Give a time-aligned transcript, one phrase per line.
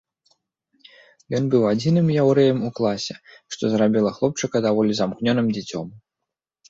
[1.39, 3.15] Ён быў адзіным яўрэем у класе,
[3.57, 5.85] што зрабіла хлопчыка даволі замкнёным дзіцем.